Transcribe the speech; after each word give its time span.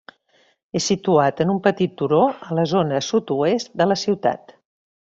És 0.79 0.87
situat 0.91 1.43
en 1.45 1.53
un 1.55 1.59
petit 1.67 1.95
turó 2.01 2.23
a 2.49 2.59
la 2.61 2.67
zona 2.75 3.05
sud-oest 3.13 3.73
de 3.83 3.93
la 3.93 4.01
ciutat. 4.07 4.61